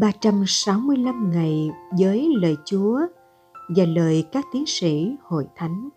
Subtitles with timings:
[0.00, 3.00] 365 ngày với lời Chúa
[3.76, 5.88] và lời các tiến sĩ hội thánh.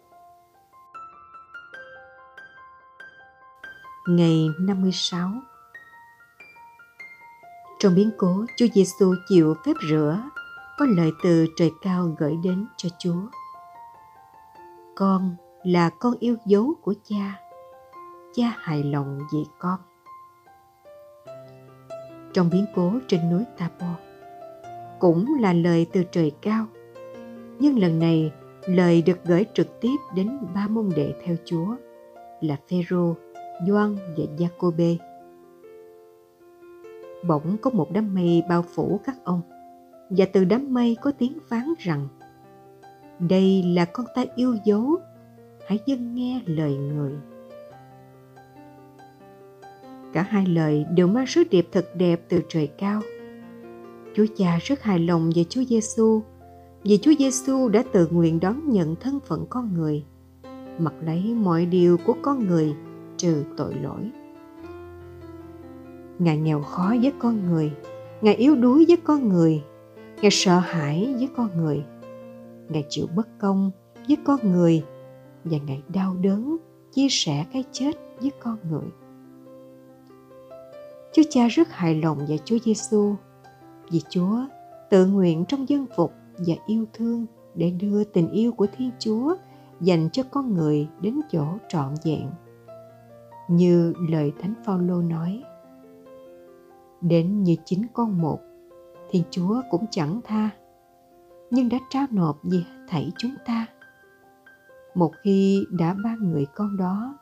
[4.08, 5.30] Ngày 56
[7.80, 10.20] Trong biến cố, Chúa Giêsu chịu phép rửa,
[10.80, 13.22] có lời từ trời cao gửi đến cho Chúa.
[14.96, 17.40] Con là con yêu dấu của cha,
[18.34, 19.80] cha hài lòng vì con
[22.34, 23.98] trong biến cố trên núi Tabor.
[25.00, 26.66] Cũng là lời từ trời cao.
[27.60, 28.32] Nhưng lần này,
[28.66, 31.76] lời được gửi trực tiếp đến ba môn đệ theo Chúa
[32.42, 33.16] là Phêrô,
[33.68, 34.98] Gioan và Giacôbê.
[37.28, 39.42] Bỗng có một đám mây bao phủ các ông
[40.10, 42.08] và từ đám mây có tiếng phán rằng
[43.20, 44.98] đây là con ta yêu dấu
[45.68, 47.14] hãy dâng nghe lời người
[50.14, 53.02] Cả hai lời đều mang sứ điệp thật đẹp từ trời cao.
[54.16, 56.22] Chúa Cha rất hài lòng về Chúa Giêsu
[56.84, 60.04] vì Chúa Giêsu đã tự nguyện đón nhận thân phận con người,
[60.80, 62.74] mặc lấy mọi điều của con người
[63.18, 64.12] trừ tội lỗi.
[66.20, 67.72] Ngài nghèo khó với con người,
[68.22, 69.64] Ngài yếu đuối với con người,
[70.22, 71.84] Ngài sợ hãi với con người,
[72.70, 73.72] Ngài chịu bất công
[74.08, 74.84] với con người
[75.44, 76.58] và Ngài đau đớn
[76.92, 77.92] chia sẻ cái chết
[78.22, 78.88] với con người.
[81.14, 83.16] Chúa Cha rất hài lòng về Chúa Giêsu
[83.92, 84.40] vì Chúa
[84.90, 87.26] tự nguyện trong dân phục và yêu thương
[87.56, 89.36] để đưa tình yêu của Thiên Chúa
[89.82, 92.30] dành cho con người đến chỗ trọn vẹn.
[93.48, 95.44] Như lời Thánh Phaolô nói:
[97.02, 98.40] Đến như chính con một,
[99.10, 100.50] Thiên Chúa cũng chẳng tha,
[101.52, 103.68] nhưng đã trao nộp vì thảy chúng ta.
[104.96, 107.18] Một khi đã ban người con đó,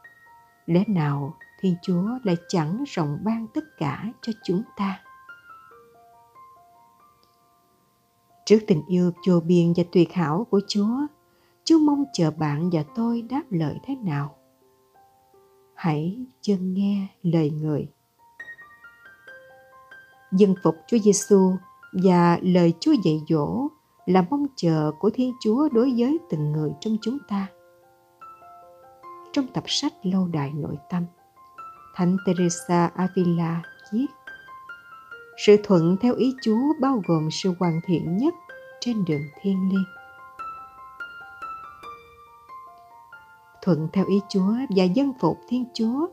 [0.66, 5.00] lẽ nào Thiên Chúa lại chẳng rộng ban tất cả cho chúng ta.
[8.46, 11.08] Trước tình yêu vô biên và tuyệt hảo của Chúa,
[11.64, 14.36] Chúa mong chờ bạn và tôi đáp lời thế nào.
[15.74, 17.88] Hãy chân nghe lời người.
[20.32, 21.56] Dân phục Chúa Giêsu
[22.04, 23.68] và lời Chúa dạy dỗ
[24.06, 27.48] là mong chờ của Thiên Chúa đối với từng người trong chúng ta.
[29.34, 31.06] Trong tập sách Lâu đài nội tâm,
[31.96, 33.62] Thánh Teresa Avila
[33.94, 34.06] viết
[35.38, 38.34] Sự thuận theo ý Chúa bao gồm sự hoàn thiện nhất
[38.80, 39.86] trên đường thiên liêng.
[43.62, 46.08] Thuận theo ý Chúa và dân phục Thiên Chúa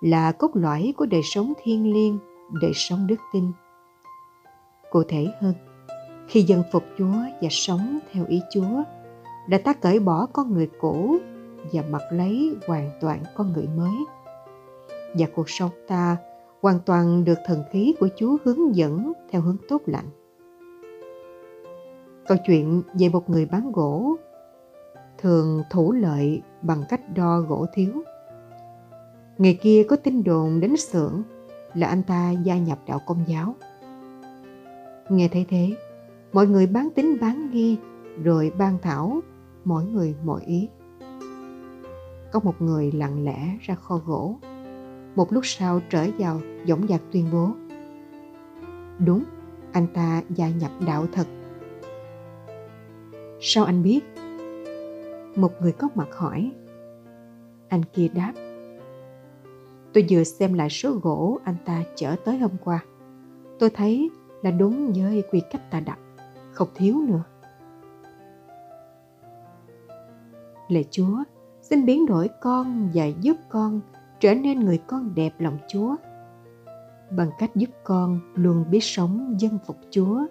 [0.00, 2.18] là cốt lõi của đời sống thiên liêng,
[2.60, 3.52] đời sống đức tin.
[4.90, 5.54] Cụ thể hơn,
[6.28, 8.82] khi dân phục Chúa và sống theo ý Chúa,
[9.46, 11.18] là ta cởi bỏ con người cũ
[11.72, 13.96] và mặc lấy hoàn toàn con người mới
[15.18, 16.16] và cuộc sống ta
[16.62, 20.06] hoàn toàn được thần khí của Chúa hướng dẫn theo hướng tốt lành.
[22.26, 24.16] Câu chuyện về một người bán gỗ
[25.18, 27.92] thường thủ lợi bằng cách đo gỗ thiếu.
[29.38, 31.22] Ngày kia có tin đồn đến xưởng
[31.74, 33.54] là anh ta gia nhập đạo công giáo.
[35.08, 35.70] Nghe thấy thế,
[36.32, 37.76] mọi người bán tính bán nghi
[38.22, 39.20] rồi ban thảo
[39.64, 40.68] mỗi người mỗi ý.
[42.32, 44.36] Có một người lặng lẽ ra kho gỗ
[45.16, 47.50] một lúc sau trở vào dõng dạc tuyên bố.
[49.06, 49.24] Đúng,
[49.72, 51.26] anh ta gia nhập đạo thật.
[53.40, 54.00] Sao anh biết?
[55.36, 56.52] Một người có mặt hỏi.
[57.68, 58.32] Anh kia đáp.
[59.92, 62.84] Tôi vừa xem lại số gỗ anh ta chở tới hôm qua.
[63.58, 64.10] Tôi thấy
[64.42, 65.98] là đúng với quy cách ta đặt,
[66.52, 67.24] không thiếu nữa.
[70.68, 71.24] Lạy chúa,
[71.62, 73.80] xin biến đổi con và giúp con
[74.20, 75.96] trở nên người con đẹp lòng Chúa
[77.10, 80.26] bằng cách giúp con luôn biết sống dân phục Chúa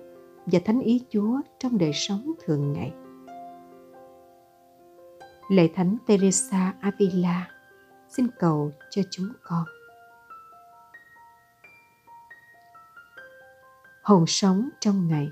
[0.45, 2.93] và thánh ý Chúa trong đời sống thường ngày.
[5.49, 7.47] Lạy Thánh Teresa Avila
[8.09, 9.63] xin cầu cho chúng con.
[14.03, 15.29] Hồn sống trong ngày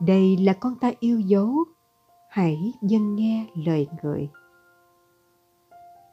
[0.00, 1.54] Đây là con ta yêu dấu,
[2.30, 4.28] hãy dâng nghe lời người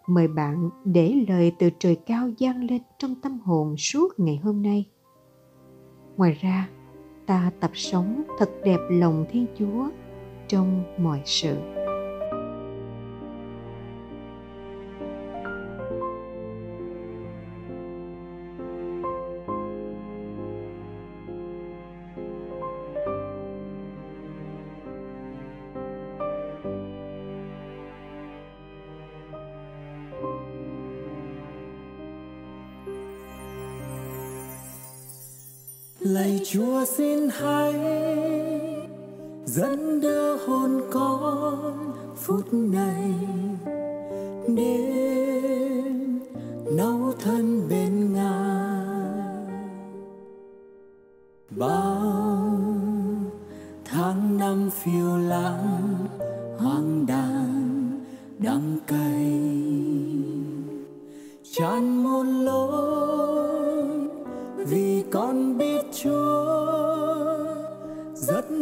[0.08, 4.62] mời bạn để lời từ trời cao gian lên trong tâm hồn suốt ngày hôm
[4.62, 4.86] nay.
[6.18, 6.70] Ngoài ra,
[7.26, 9.90] ta tập sống thật đẹp lòng thiên chúa
[10.48, 11.81] trong mọi sự.
[36.02, 37.74] Lạy chúa xin hãy
[39.46, 43.14] dẫn đưa hồn con phút này
[44.48, 46.20] đến
[46.78, 48.86] nấu thân bên ngài.
[51.50, 52.52] Bao
[53.86, 55.98] tháng năm phiêu lãng,
[56.58, 58.00] hoang đàn,
[58.40, 59.42] đắng cay,
[61.52, 63.11] tràn muôn lối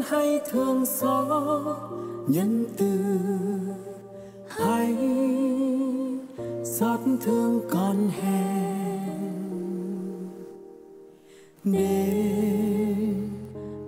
[0.10, 1.78] hay thương xót
[2.28, 2.92] nhân từ
[4.48, 4.96] hay
[6.66, 9.30] xót thương con hèn.
[11.64, 13.30] Nên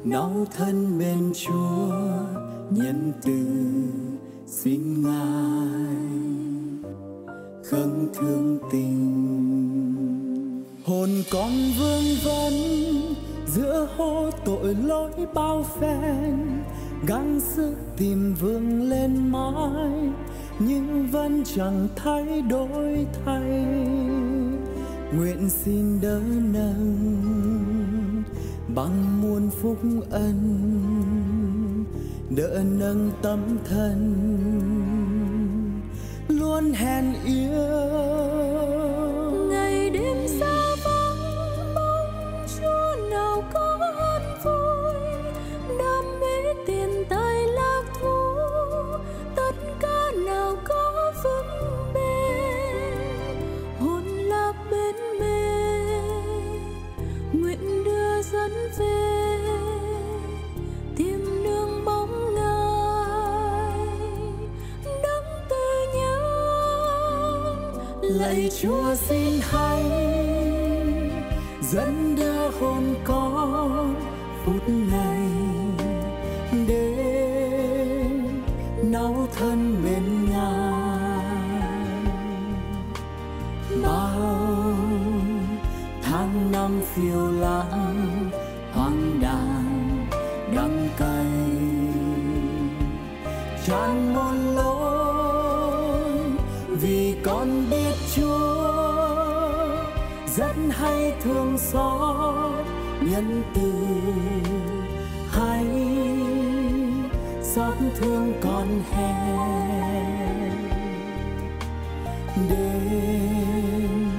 [0.04, 1.96] nấu thân bên chúa,
[2.70, 3.46] nhân từ
[4.48, 6.02] xin ngài
[7.64, 9.12] khâng thương tình.
[10.86, 12.54] Hồn con vương vấn
[13.56, 16.64] giữa hô tội lỗi bao phen,
[17.08, 20.10] gắng sức tìm vương lên mãi,
[20.60, 23.66] nhưng vẫn chẳng thay đổi thay.
[25.18, 26.22] Nguyện xin đỡ
[26.54, 28.24] nâng
[28.76, 29.78] bằng muôn phúc
[30.10, 30.36] ân,
[32.30, 33.40] đỡ nâng tâm
[33.70, 34.16] thân,
[36.28, 38.41] luôn hèn yêu.
[68.20, 69.84] Lạy chúa xin hãy
[71.62, 73.96] dẫn đưa hồn con
[74.46, 75.28] phút này
[76.68, 78.42] đến
[78.84, 80.72] nấu thân bên ngài.
[83.84, 84.76] Bao
[86.04, 88.30] tháng năm phiêu lãng,
[88.74, 90.08] hoang đàn,
[90.56, 91.26] đắng cay,
[93.66, 95.02] tràn muôn lối
[96.70, 97.81] vì con biết
[100.82, 102.66] hay thương xót,
[103.02, 103.72] nhân từ
[105.32, 105.66] hay
[107.42, 110.52] xót thương con hèn.
[112.50, 114.10] Đến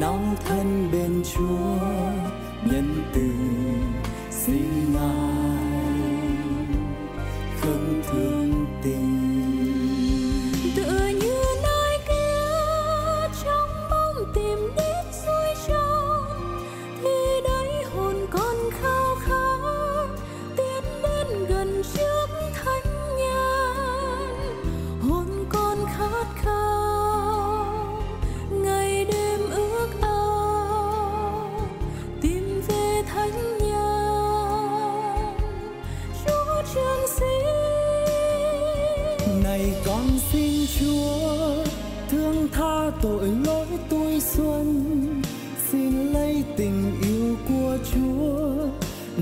[0.00, 1.78] nóng thân bên chúa,
[2.70, 3.30] nhân từ
[4.30, 5.37] xin ngài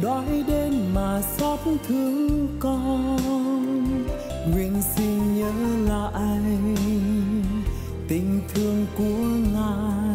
[0.06, 3.16] đói đến mà xót thương con.
[4.50, 5.52] Nguyện xin nhớ
[5.88, 6.40] lại
[8.08, 10.05] tình thương của ngài.